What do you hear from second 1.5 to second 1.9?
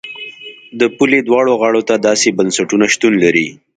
غاړو